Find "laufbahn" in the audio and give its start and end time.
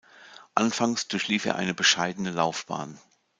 2.31-2.99